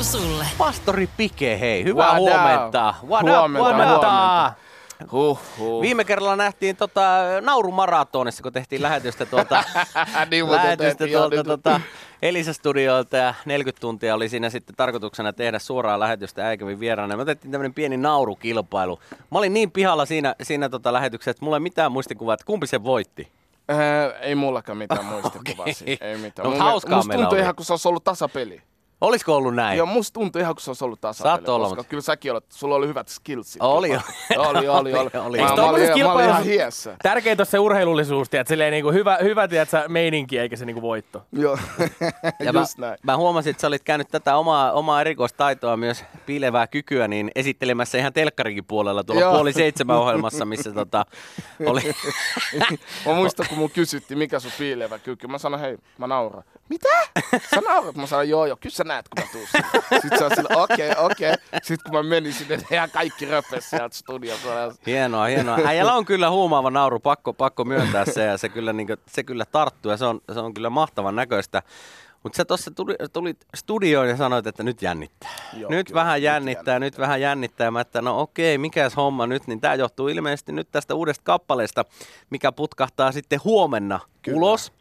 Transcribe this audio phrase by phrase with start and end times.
[0.00, 0.46] kuuluu sulle.
[0.58, 2.94] Pastori Pike, hei, hyvää What huomenta.
[3.08, 4.52] What up, Huomenta, huomenta.
[5.12, 5.82] Huh, huh.
[5.82, 7.00] Viime kerralla nähtiin tota,
[7.40, 9.64] naurumaratonissa, kun tehtiin lähetystä tuolta,
[10.30, 11.80] niin lähetystä tuolta nyt- tota,
[12.22, 17.16] Elisa-studiolta ja 40 tuntia oli siinä sitten tarkoituksena tehdä suoraa lähetystä Äikävin vieraana.
[17.16, 18.98] Me otettiin tämmöinen pieni naurukilpailu.
[19.30, 22.66] Mä olin niin pihalla siinä, siinä tota lähetyksessä, että mulla ei mitään muistikuvaa, että kumpi
[22.66, 23.28] se voitti.
[23.70, 23.78] Äh,
[24.20, 26.04] ei mullakaan mitään muistikuvaa siitä.
[26.04, 26.44] Ei mitään.
[26.44, 27.42] No, Mun hauskaa meillä tuntui oli.
[27.42, 28.62] ihan, kun se olisi ollut tasapeli.
[29.00, 29.78] Olisiko ollut näin?
[29.78, 31.32] Joo, musta tuntui ihan, kun se olisi ollut tasapeli.
[31.32, 33.62] Saattoi olla, koska mutta- kyllä säkin olet, sulla oli hyvät skillsit.
[33.62, 33.98] Oli, oli.
[34.36, 34.94] oli, oli, oli.
[34.94, 35.38] Oli, oli.
[35.38, 36.96] Mä, mä, olin, mä olin ihan hiessä.
[37.02, 41.22] Tärkeintä on se urheilullisuus, tiedät, silleen niinku hyvä, hyvä tiedät, meininki eikä se niinku voitto.
[41.32, 41.58] Joo,
[42.44, 42.98] Ja mä, just näin.
[43.02, 47.98] mä huomasin, että sä olit käynyt tätä omaa, omaa erikoistaitoa myös piilevää kykyä, niin esittelemässä
[47.98, 49.32] ihan telkkarikin puolella tuolla Joo.
[49.34, 51.06] puoli seitsemän ohjelmassa, missä tota,
[51.66, 51.80] oli...
[53.06, 55.26] Mä muistan, kun mun kysyttiin, mikä sun piilevä kyky.
[55.26, 56.42] Mä sanoin, hei, mä nauran.
[56.68, 56.88] Mitä?
[57.54, 57.96] Sä naurat?
[57.96, 59.68] Mä sanoin, joo, joo, kyllä sä näet, kun mä tuun sinne.
[60.02, 61.32] Sitten sä oot sille, okei, okay, okei.
[61.32, 61.60] Okay.
[61.62, 64.48] Sitten kun mä menin sinne, ne ihan kaikki röpes sieltä studiosta.
[64.86, 65.58] Hienoa, hienoa.
[65.64, 69.44] Äijällä on kyllä huumaava nauru, pakko, pakko myöntää se, ja se kyllä, niin se kyllä
[69.44, 71.62] tarttuu, ja se on, se on kyllä mahtavan näköistä.
[72.22, 75.30] Mutta sä tuossa tuli, tulit studioon ja sanoit, että nyt jännittää.
[75.56, 77.64] Joo, nyt kyllä, vähän nyt jännittää, nyt vähän jännittää.
[77.64, 81.24] Ja Mä että no okei, mikäs homma nyt, niin tämä johtuu ilmeisesti nyt tästä uudesta
[81.24, 81.84] kappaleesta,
[82.30, 84.36] mikä putkahtaa sitten huomenna Kyllä.
[84.36, 84.72] ulos.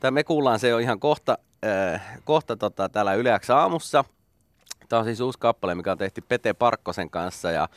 [0.00, 4.04] Tai me kuullaan se jo ihan kohta, äh, kohta tota, täällä Yleäks aamussa.
[4.88, 7.50] Tämä on siis uusi kappale, mikä on tehty Pete Parkkosen kanssa.
[7.50, 7.68] Ja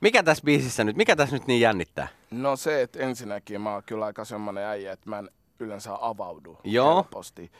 [0.00, 2.08] mikä tässä biisissä nyt, mikä tässä nyt niin jännittää?
[2.30, 6.58] No se, että ensinnäkin mä oon kyllä aika semmonen äijä, että mä en yleensä avaudu
[6.64, 6.94] Joo.
[6.94, 7.52] helposti.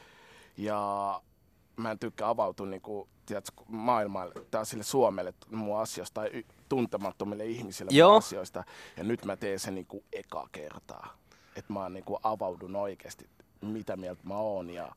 [0.57, 1.21] Ja
[1.77, 7.45] mä en tykkää avautua niinku, tiedätkö, maailmalle tai sille Suomelle mun asioista tai y- tuntemattomille
[7.45, 8.09] ihmisille Joo.
[8.09, 8.63] mun asioista.
[8.97, 11.17] Ja nyt mä teen sen niinku eka kertaa.
[11.55, 13.29] Että mä niinku avaudun oikeasti,
[13.61, 14.69] mitä mieltä mä oon.
[14.69, 14.91] Ja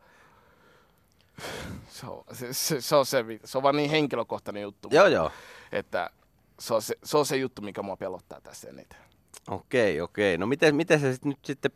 [1.88, 4.88] se, on, se, se, se, on se, se on vaan niin henkilökohtainen juttu.
[4.92, 5.31] Joo, joo.
[5.72, 6.10] Että
[6.60, 8.98] se on se, se on se juttu, mikä mua pelottaa tässä eniten.
[9.48, 10.38] Okei, okei.
[10.38, 11.70] No miten, miten sä sit nyt sitten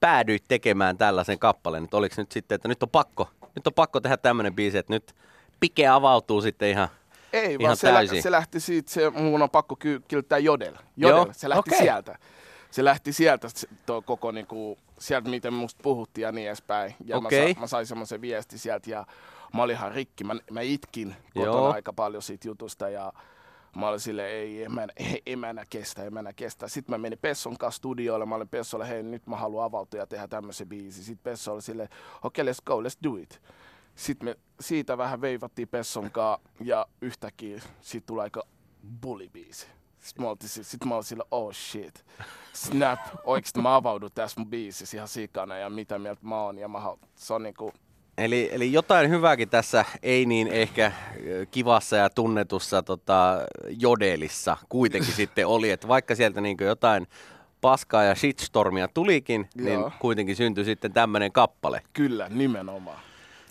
[0.00, 1.82] päädyit tekemään tällaisen kappaleen?
[1.82, 4.92] Nyt oliko nyt sitten, että nyt on pakko, nyt on pakko tehdä tämmöinen biisi, että
[4.92, 5.14] nyt
[5.60, 6.88] Pike avautuu sitten ihan,
[7.32, 8.16] Ei, Ihan vaan se, täysin.
[8.16, 10.74] lä- se lähti siitä, se, mun on pakko ky- kilttää Jodel.
[10.96, 11.78] Jodel, Joo, se lähti okei.
[11.78, 12.18] sieltä.
[12.70, 16.94] Se lähti sieltä, se- tuo koko niinku, sieltä miten musta puhuttiin ja niin edespäin.
[17.04, 17.48] Ja Okei.
[17.48, 19.06] mä, sa- mä, sain semmoisen viesti sieltä ja
[19.54, 20.24] mä olin ihan rikki.
[20.24, 21.72] Mä, mä itkin kotona Joo.
[21.72, 23.12] aika paljon siitä jutusta ja
[23.76, 26.68] mä olin sille ei, en mä, ei, en mä enää kestä, en mä enää kestä.
[26.68, 30.06] Sitten mä menin Pesson kanssa studioille, mä olin Pessolle, hei nyt mä haluan avautua ja
[30.06, 31.04] tehdä tämmöisen biisin.
[31.04, 31.88] Sitten Pesso oli silleen,
[32.22, 33.42] okei okay, let's go, let's do it.
[33.94, 38.42] Sitten me siitä vähän veivattiin Pesson kanssa ja yhtäkkiä siitä tuli aika
[40.00, 42.04] Sitten mä, olin sillä, oh shit,
[42.52, 46.58] snap, oikeesti mä avaudun tässä mun biisissä ihan sikana ja mitä mieltä mä oon.
[46.58, 46.80] Ja mä,
[47.14, 47.72] se on niinku,
[48.18, 50.92] Eli, eli jotain hyvääkin tässä ei niin ehkä
[51.50, 53.38] kivassa ja tunnetussa tota,
[53.68, 57.06] jodelissa kuitenkin sitten oli, että vaikka sieltä niin jotain
[57.60, 59.92] paskaa ja shitstormia tulikin, niin Joo.
[59.98, 61.82] kuitenkin syntyi sitten tämmöinen kappale.
[61.92, 62.98] kyllä, nimenomaan.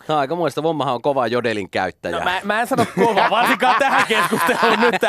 [0.09, 2.17] No, aika muista, Vommahan on kova jodelin käyttäjä.
[2.17, 5.01] No mä, mä en sano kova, varsinkaan tähän keskusteluun nyt.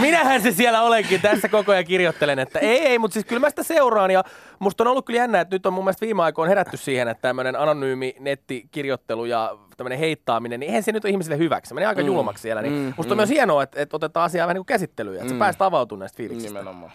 [0.00, 3.50] Minähän se siellä olenkin, tässä koko ajan kirjoittelen, että ei, ei, mutta siis kyllä mä
[3.50, 4.24] sitä seuraan ja
[4.58, 7.22] musta on ollut kyllä jännä, että nyt on mun mielestä viime aikoina herätty siihen, että
[7.22, 11.68] tämmöinen anonyymi nettikirjoittelu ja tämmöinen heittaaminen, niin eihän se nyt ole ihmisille hyväksi.
[11.68, 12.62] Se menee aika julmaksi siellä.
[12.62, 15.28] Niin Mm, musta on myös hienoa, että, että otetaan asiaa vähän niin kuin käsittelyyn, että
[15.28, 15.38] sä Mm.
[15.38, 16.50] pääset avautumaan näistä fiiliksistä.
[16.58, 16.92] Nimenomaan.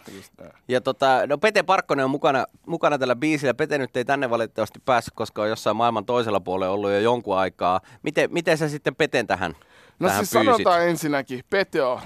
[0.67, 3.53] Ja tota, no Pete Parkkonen on mukana, mukana tällä biisillä.
[3.53, 7.37] Pete nyt ei tänne valitettavasti päässyt, koska on jossain maailman toisella puolella ollut jo jonkun
[7.37, 7.81] aikaa.
[8.03, 9.55] Miten, miten sä sitten Peten tähän,
[9.99, 10.53] No tähän siis pyysit?
[10.55, 11.99] sanotaan ensinnäkin, Pete on,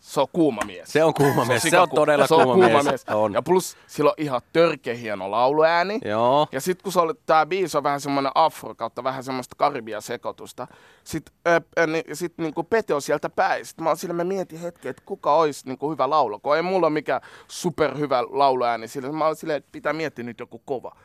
[0.00, 0.92] se on kuuma mies.
[0.92, 2.84] Se on kuuma mies, se on sikaku- todella se on kuuma kuuma mies.
[2.84, 3.04] mies.
[3.08, 3.32] On.
[3.32, 5.98] Ja plus sillä on ihan törkeä hieno lauluääni.
[6.04, 6.46] Joo.
[6.52, 10.00] Ja sit kun se oli, tää biisi on vähän semmoinen afro kautta vähän semmoista karibia
[10.00, 10.66] sekoitusta.
[11.04, 13.66] Sit, äh, äh, niin, sit niinku Pete on sieltä päin.
[13.66, 16.38] Sit mä oon sillä mä mietin hetken, että kuka olisi niinku hyvä laulu.
[16.38, 18.88] Kun ei mulla ole mikään superhyvä lauluääni.
[18.88, 20.96] Sillä mä oon silleen, että pitää miettiä nyt joku kova.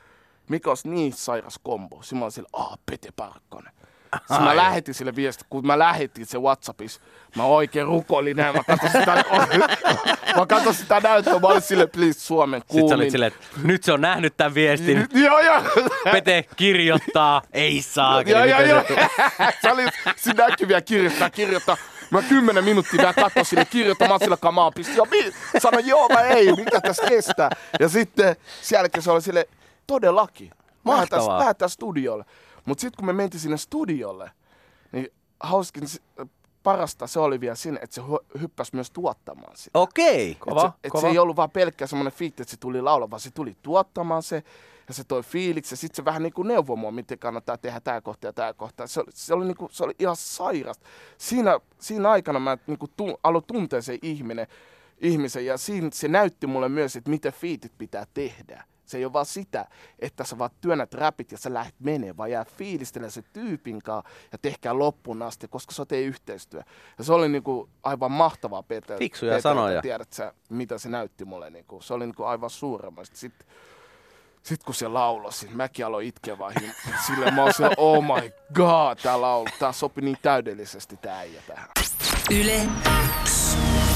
[0.50, 2.02] Mikä olisi niin sairas kombo.
[2.02, 3.74] Sitten mä oon sillä, aah, Pete Parkkonen.
[4.18, 7.02] Sitten mä lähetin sille viesti, kun mä lähetin se Whatsappissa,
[7.36, 9.24] mä oikein rukoilin näin, mä katsoin sitä,
[10.38, 13.84] mä katsoin sitä näyttöä, mä olin sille, please Suomen Sitten sä olit silleen, että nyt
[13.84, 15.08] se on nähnyt tämän viestin.
[15.14, 15.62] Joo, joo.
[16.12, 18.22] Pete kirjoittaa, ei saa.
[18.22, 18.84] Joo, joo, joo.
[19.62, 19.86] Se oli
[20.16, 21.78] se näkyviä kirjoittaa, kirjoittaa.
[22.12, 24.98] Mä kymmenen minuuttia vielä katsoin sille kirjoittamaan sillä kamaa pisti.
[24.98, 27.50] Ja mi- sanoin, joo mä ei, mitä tässä kestää.
[27.80, 29.48] Ja sitten sen jälkeen se oli sille,
[29.88, 30.52] todellakin.
[30.84, 31.40] Mahtavaa.
[31.40, 32.26] lähdetään studiolle.
[32.70, 34.32] Mutta sitten kun me mentiin sinne studiolle,
[34.92, 35.08] niin
[35.40, 35.84] hauskin
[36.64, 39.80] parasta se oli vielä siinä, että se hy- hyppäsi myös tuottamaan sitä.
[39.80, 40.36] Okei.
[40.40, 41.02] Kova, et se, et kova.
[41.02, 44.24] se ei ollut vaan pelkkä semmoinen fiitti, että se tuli laulaa, vaan se tuli tuottamaan
[44.24, 44.44] se.
[44.88, 47.80] ja se toi fiiliksi ja sitten se vähän niin kuin neuvoi mua, miten kannattaa tehdä
[47.80, 48.88] tämä kohta ja tämä kohta.
[48.88, 50.86] Se oli, se oli, niin kuin, se oli ihan sairasta.
[51.18, 54.48] Siinä, siinä aikana mä niin kuin tu, aloin tuntea se ihminen,
[55.02, 58.64] ihmisen ja siinä se näytti mulle myös, että miten fiitit pitää tehdä.
[58.90, 59.66] Se ei ole vaan sitä,
[60.00, 64.10] että sä vaan työnnät räpit ja sä lähdet menee, vaan jää fiilistelemään se tyypin kanssa
[64.32, 66.62] ja tehkää loppuun asti, koska sä tee yhteistyö.
[66.98, 68.98] Ja se oli niinku aivan mahtavaa Peter.
[68.98, 69.82] Fiksuja Peter, sanoja.
[69.82, 71.50] Tiedät sä, mitä se näytti mulle.
[71.50, 71.82] Niinku.
[71.82, 73.18] Se oli niinku aivan suuremmasta.
[73.18, 73.48] Sitten
[74.44, 76.54] sitten kun se lauloi, siis mäkin aloin itkeä vaan
[77.08, 81.42] silleen mä oon siellä, oh my god, tää laulu, tää sopi niin täydellisesti tää äijä
[81.48, 81.70] tähän.
[82.32, 82.68] Yle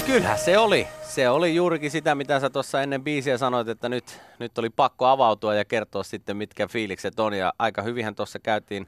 [0.06, 0.88] Kyllähän se oli.
[1.02, 5.06] Se oli juurikin sitä, mitä sä tuossa ennen biisiä sanoit, että nyt, nyt oli pakko
[5.06, 7.34] avautua ja kertoa sitten, mitkä fiilikset on.
[7.34, 8.88] Ja aika hyvinhän tuossa käytiin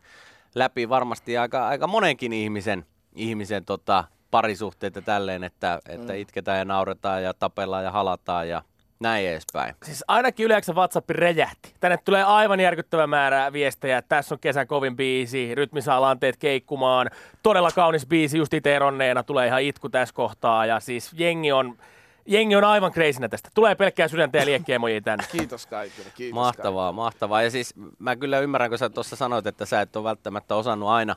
[0.56, 2.86] läpi varmasti aika, aika monenkin ihmisen,
[3.16, 8.62] ihmisen tota, parisuhteet ja tälleen, että, että itketään ja nauretaan ja tapellaan ja halataan ja
[9.00, 9.76] näin edespäin.
[9.84, 11.74] Siis ainakin Yle X:n WhatsApp räjähti.
[11.80, 13.98] Tänne tulee aivan järkyttävä määrä viestejä.
[13.98, 17.10] että Tässä on kesän kovin biisi, rytmi saa lanteet keikkumaan.
[17.44, 19.24] Todella kaunis biisi, just itse eronneena.
[19.24, 20.66] Tulee ihan itku tässä kohtaa.
[20.66, 21.78] Ja siis jengi on,
[22.26, 23.50] jengi on aivan kreisinä tästä.
[23.54, 25.26] Tulee pelkkää sydäntä ja liekkiemoja tänne.
[25.32, 27.42] Kiitos kaikille, kiitos Mahtavaa, mahtavaa.
[27.42, 30.90] Ja siis mä kyllä ymmärrän, kun sä tuossa sanoit, että sä et ole välttämättä osannut
[30.90, 31.16] aina,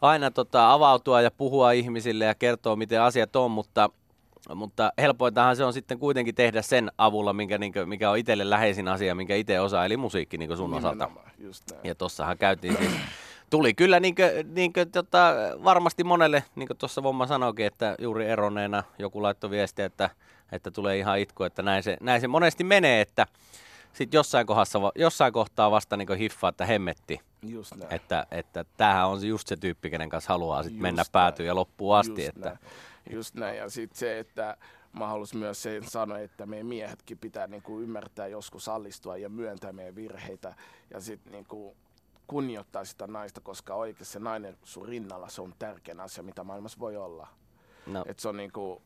[0.00, 3.90] aina tota, avautua ja puhua ihmisille ja kertoa, miten asiat on, mutta,
[4.54, 8.50] mutta helpointahan se on sitten kuitenkin tehdä sen avulla, minkä, niin kuin, mikä on itselle
[8.50, 11.10] läheisin asia, minkä itse osaa, eli musiikki niin sun osalta.
[11.84, 12.92] Ja tossahan käytiin siis,
[13.50, 15.34] tuli kyllä niin kuin, niin kuin, tota,
[15.64, 20.10] varmasti monelle, niin kuin tuossa Vomma sanoikin, että juuri eronneena joku laittoi viestiä, että,
[20.52, 23.26] että tulee ihan itku, että näin se, näin se monesti menee, että
[23.92, 27.92] sitten jossain, kohdassa, jossain kohtaa vasta niin hiffaa, että hemmetti, Just näin.
[27.94, 31.54] että, että tämähän on just se tyyppi, kenen kanssa haluaa sit Just mennä päätyyn ja
[31.54, 32.24] loppuun asti.
[32.24, 32.58] Just Että, näin.
[33.10, 33.56] Just näin.
[33.56, 34.56] Ja sitten se, että
[34.92, 39.72] mä haluaisin myös sen sanoa, että meidän miehetkin pitää niinku ymmärtää joskus allistua ja myöntää
[39.72, 40.54] meidän virheitä.
[40.90, 41.76] Ja sitten niinku
[42.26, 46.78] kunnioittaa sitä naista, koska oikeasti se nainen sun rinnalla, se on tärkein asia, mitä maailmassa
[46.78, 47.28] voi olla.
[47.86, 48.82] no, Et se on niinku,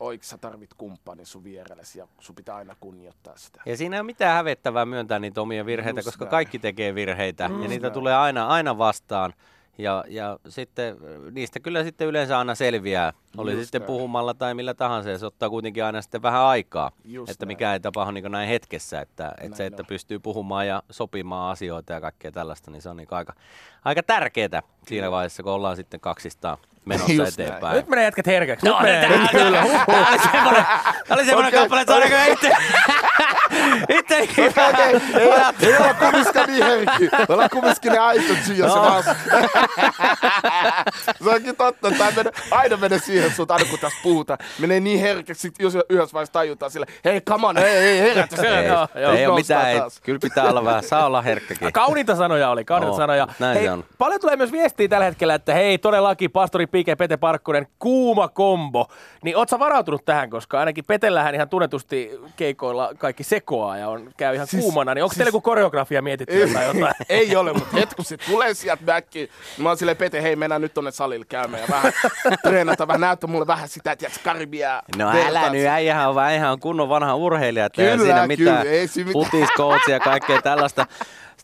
[0.00, 3.62] oikeasti sä tarvit kumppanin sun vierellesi ja sun pitää aina kunnioittaa sitä.
[3.66, 6.30] Ja siinä ei ole mitään hävettävää myöntää niitä omia virheitä, Just koska näin.
[6.30, 7.92] kaikki tekee virheitä ja Just niitä näin.
[7.92, 9.34] tulee aina, aina vastaan.
[9.80, 13.86] Ja, ja sitten äh, niistä kyllä sitten yleensä aina selviää, oli Just sitten näin.
[13.86, 17.48] puhumalla tai millä tahansa, ja se ottaa kuitenkin aina sitten vähän aikaa, Just että näin.
[17.48, 19.86] mikä ei tapahdu niin näin hetkessä, että, että se, Näin että on.
[19.86, 23.32] pystyy puhumaan ja sopimaan asioita ja kaikkea tällaista, niin se on niin aika,
[23.84, 26.58] aika tärkeää siinä vaiheessa, kun ollaan sitten kaksistaan
[26.88, 27.48] menossa Just näin.
[27.48, 27.76] eteenpäin.
[27.76, 28.66] Nyt menee jätkät herkäksi.
[28.66, 28.78] No.
[28.82, 30.06] Tämä
[31.10, 32.50] oli semmoinen, oli kappale, että saadaanko itse,
[34.22, 34.84] itse Okei,
[35.14, 35.26] ei,
[35.68, 37.04] ei olla kumminkaan niin herkki.
[37.04, 38.74] Me ollaan kumminkin ne aito ja se No.
[38.82, 39.02] vaan...
[41.24, 44.38] se onkin totta, että tää menee, aina menee siihen suuntaan, aina kun tässä puhutaan.
[44.58, 48.36] Menee niin herkäksi, sit jos yhdessä vaiheessa tajutaan sille, hei, come on, hei, hei, herätä
[48.36, 48.58] se.
[48.58, 49.12] Ei, Joo, joo.
[49.12, 51.72] ei ole mitään, ei, kyllä pitää olla vähän, saa olla herkkäkin.
[51.72, 53.28] Kauniita sanoja oli, kauniita Oo, sanoja.
[53.38, 53.84] näin hei, on.
[53.98, 58.86] Paljon tulee myös viestiä tällä hetkellä, että hei, todellakin pastori Pike, Pete Parkkonen, kuuma kombo.
[59.22, 64.07] Niin oot sä varautunut tähän, koska ainakin Petellähän ihan tunnetusti keikoilla kaikki sekoaa ja on,
[64.16, 64.94] käy ihan Siis- kuumana.
[64.94, 66.94] Niin onko siis- teillä joku koreografia mietitty tai jotain?
[67.08, 70.36] ei ole, mutta hetki kun se tulee sieltä backiin, niin mä oon silleen, Pete, hei,
[70.36, 71.92] mennään nyt tonne salille käymään ja vähän
[72.42, 74.82] treenata, vähän näyttää mulle vähän sitä, että Karibia.
[74.96, 78.62] No älä nyt, äijähän on, vähän ihan kunnon vanha urheilija, että ei Kyllä, siinä mitään
[78.62, 79.80] kyllä, ei siinä mitään.
[79.88, 80.86] ja kaikkea tällaista.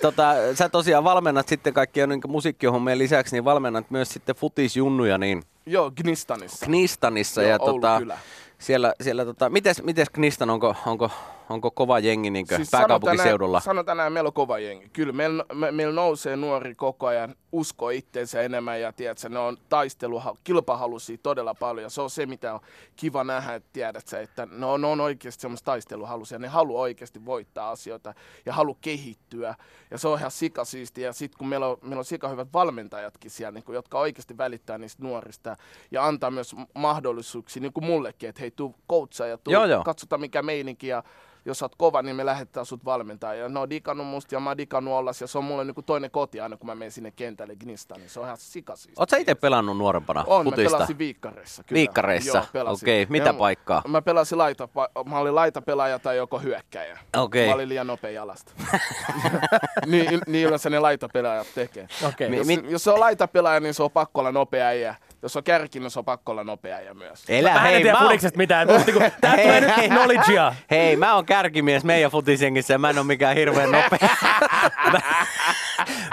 [0.03, 5.43] Tota, sä tosiaan valmennat sitten kaikkia niin musiikkihommien lisäksi, niin valmennat myös sitten futisjunnuja niin
[5.67, 6.67] Joo, Gnistanissa.
[6.67, 7.43] Knistanissa.
[7.43, 8.19] Joo, ja Oulun tota, kylä.
[8.59, 11.11] siellä, siellä tota, mites, mites Knistan, onko, onko,
[11.51, 13.61] onko kova jengi niin siis pääkaupunkiseudulla?
[13.61, 14.89] Sanotaan, näin- meillä on kova jengi.
[14.89, 19.57] Kyllä, meillä, me, meillä nousee nuori koko ajan, usko itteensä enemmän ja tiedätkö, ne on
[19.69, 21.83] taistelu, kilpahalusia todella paljon.
[21.83, 22.61] Ja se on se, mitä on
[22.97, 26.39] kiva nähdä, että tiedät sä, että ne on, ne on oikeasti semmoista taisteluhalusia.
[26.39, 28.15] Ne haluaa oikeasti voittaa asioita
[28.47, 29.55] ja haluaa kehittyä.
[29.91, 31.03] Ja se on ihan sikasiisti.
[31.03, 34.39] Ja sitten kun meillä on, meillä on sika hyvät valmentajatkin siellä, niin kuin, jotka oikeasti
[34.39, 35.57] välittää niistä nuorista
[35.91, 39.85] ja antaa myös mahdollisuuksia, niin kuin mullekin, että hei, tuu coachaa ja tuu, Joo, joo.
[39.85, 41.03] katsotaan mikä meininki ja
[41.45, 43.35] jos sä oot kova, niin me lähetetään sut valmentaa.
[43.35, 45.83] Ja ne on digannut musta ja mä oon digannut ollas ja se on mulle niinku
[45.83, 49.03] toinen koti aina kun mä menen sinne kentälle Gnistaan, niin se on ihan sikasiista.
[49.03, 50.77] Oot sä itse pelannut nuorempana On, mä futista?
[50.77, 51.63] pelasin viikkareissa.
[51.63, 51.79] Kyllä.
[51.79, 52.45] Viikkareissa?
[52.83, 53.83] Okei, mitä Ja paikkaa?
[53.89, 54.69] Mä pelasin laita,
[55.07, 56.99] mä olin laitapelaaja tai joko hyökkäjä.
[57.17, 57.49] Okei.
[57.49, 58.53] Mä olin liian nopea jalasta.
[59.87, 61.89] niin, niin yleensä ne laitapelaajat tekee.
[62.09, 62.29] Okei.
[62.31, 64.95] Mi- Jos, mi- jos se on laitapelaaja, niin se on pakko olla nopea äijä.
[65.25, 67.25] Jos on kärki, niin se on pakko olla nopea äijä myös.
[67.29, 68.69] Elä, Mä en hei, tiedä mä oon- fudiksesta mitään.
[68.69, 70.55] Niinku, tää tulee nyt knowledgea.
[70.71, 74.09] Hei, mä oon kärkimies meidän futisjengissä ja mä en oo mikään hirveän nopea.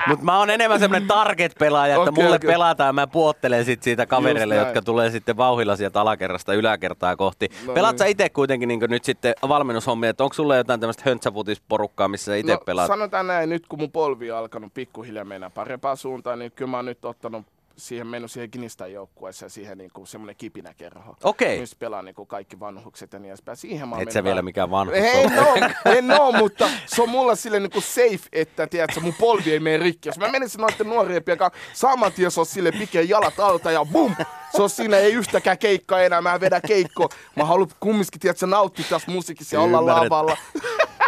[0.07, 2.47] Mutta mä oon enemmän semmoinen target-pelaaja, että Okei, mulle okei.
[2.51, 7.49] pelataan ja mä puottelen sit siitä kavereille, jotka tulee sitten vauhilla sieltä alakerrasta yläkertaa kohti.
[7.67, 8.11] No Pelaat sä niin.
[8.11, 12.53] itse kuitenkin niin nyt sitten valmennushommia, että onko sulla jotain tämmöistä höntsäfutisporukkaa, missä sä itse
[12.53, 12.87] no, pelaat?
[12.87, 16.77] sanotaan näin, nyt kun mun polvi on alkanut pikkuhiljaa mennä parempaan suuntaan, niin kyllä mä
[16.77, 17.45] oon nyt ottanut
[17.77, 21.15] siihen mennyt siihen Gnistan joukkueeseen siihen niinku semmoinen kipinäkerho.
[21.23, 21.59] Okei.
[21.59, 23.57] Missä pelaa niinku kaikki vanhukset ja niin edespäin.
[23.57, 27.35] Siihen mä Et sä vielä mikään vanhus Ei, no, en oo, mutta se on mulla
[27.35, 30.09] silleen niinku safe, että tiedätkö, mun polvi ei mene rikki.
[30.09, 33.85] Jos mä menisin noiden nuorien kanssa, saman tien se on sille pikee jalat alta ja
[33.85, 34.15] bum!
[34.55, 37.09] Se on siinä, ei yhtäkään keikkaa enää, mä vedän keikko.
[37.35, 40.37] Mä haluan kumminkin, tiedätkö, nauttia tässä musiikissa ja olla lavalla.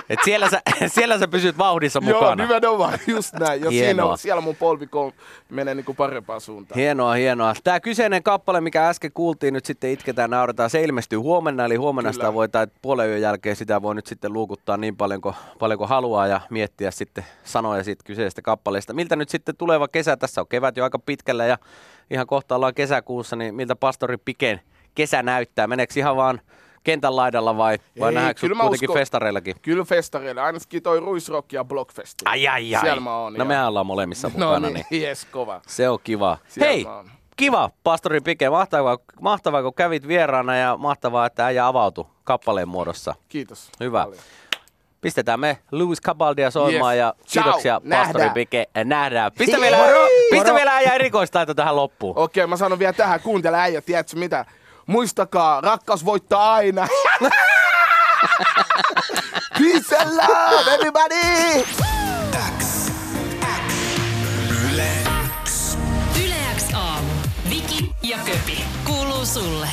[0.10, 0.62] Et siellä, sä,
[0.96, 2.44] siellä sä pysyt vauhdissa Joo, mukana.
[2.44, 3.64] nimenomaan, just näin.
[3.64, 4.88] Ja siinä on, siellä mun polvi
[5.50, 6.53] menee niinku parempaan suuntaan.
[6.76, 7.54] Hienoa, hienoa.
[7.64, 12.12] Tämä kyseinen kappale, mikä äsken kuultiin, nyt sitten itketään, nauretaan, se ilmestyy huomenna, eli huomenna
[12.12, 12.24] Kyllä.
[12.24, 15.78] sitä voi, tai puolen yön jälkeen sitä voi nyt sitten luukuttaa niin paljon kuin, paljon
[15.78, 18.94] kuin haluaa ja miettiä sitten sanoja siitä kyseisestä kappaleesta.
[18.94, 21.58] Miltä nyt sitten tuleva kesä, tässä on kevät jo aika pitkällä ja
[22.10, 24.62] ihan kohta ollaan kesäkuussa, niin miltä pastori Piken
[24.96, 25.68] kesä näyttää?
[25.68, 26.42] Meneekö ihan vaan
[26.84, 29.56] kentän laidalla vai, vai Ei, nähdäänkö kyllä kuitenkin uskon- festareillakin?
[29.62, 32.24] Kyllä festareille, ainakin toi Ruisrock ja Blockfesti.
[32.26, 32.82] Ai ai ai.
[32.82, 33.34] Siellä mä oon.
[33.34, 35.62] no ja- mehän ollaan molemmissa No mukana, niin, niin jes, kova.
[35.68, 36.38] se on kiva.
[36.48, 36.86] Siellä Hei,
[37.38, 38.50] kiva, pastori Pike.
[38.50, 43.16] Mahtavaa, mahtavaa, kun kävit vieraana ja mahtavaa, että äijä avautui kappaleen muodossa.
[43.30, 43.70] Kiitos.
[43.80, 44.04] Hyvä.
[44.04, 44.22] Paljon.
[45.02, 47.00] Pistetään me Louis Cabaldia soimaan Yes.
[47.00, 47.44] ja Ciao.
[47.44, 48.30] kiitoksia pastori.
[48.30, 48.66] Pike.
[48.78, 49.32] Äh, Nähdään.
[49.38, 50.08] Pistä vielä, Moro.
[50.30, 50.56] pistä Moro.
[50.56, 52.18] vielä äijä erikoistaito tähän loppuun.
[52.18, 54.46] Okei, mä sanon vielä tähän, kuuntele äijä, tiedätkö mitä?
[54.88, 56.88] Muistakaa, rakkaus voittaa aina.
[59.58, 61.66] Peace and love, everybody!
[66.24, 67.10] Yle X aamu.
[67.50, 68.66] Viki ja Köpi.
[68.86, 69.68] Kuuluu sulle.